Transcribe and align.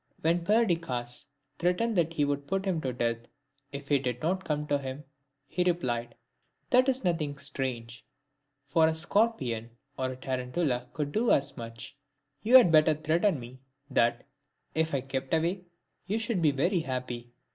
* 0.13 0.21
When 0.21 0.43
Perdiccas 0.43 1.27
threatened 1.59 1.95
that 1.95 2.13
he 2.13 2.25
would 2.25 2.47
put 2.47 2.65
him 2.65 2.81
to 2.81 2.91
death 2.91 3.17
if 3.71 3.87
he 3.89 3.99
did 3.99 4.19
not 4.23 4.43
come 4.43 4.65
to 4.65 4.79
him, 4.79 5.03
he 5.47 5.63
replied, 5.63 6.15
"That 6.71 6.89
is 6.89 7.03
nothing 7.03 7.37
strange, 7.37 8.03
for 8.65 8.87
a 8.87 8.95
scorpion 8.95 9.69
or 9.99 10.09
a 10.09 10.15
tarantula 10.15 10.87
could 10.93 11.11
do 11.11 11.29
as 11.31 11.55
much: 11.55 11.95
you 12.41 12.55
had 12.57 12.71
better 12.71 12.95
threaten 12.95 13.39
me 13.39 13.59
that, 13.91 14.25
if 14.73 14.95
I 14.95 15.01
kept 15.01 15.35
away, 15.35 15.65
you 16.07 16.17
should 16.17 16.41
be 16.41 16.49
very 16.49 16.79
happy." 16.79 17.29